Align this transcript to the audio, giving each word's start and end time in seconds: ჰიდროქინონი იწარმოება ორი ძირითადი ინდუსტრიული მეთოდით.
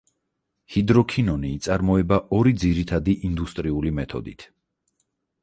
ჰიდროქინონი 0.75 1.51
იწარმოება 1.57 2.17
ორი 2.39 2.55
ძირითადი 2.65 3.17
ინდუსტრიული 3.31 3.95
მეთოდით. 4.01 4.49